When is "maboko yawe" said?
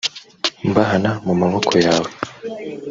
1.41-2.09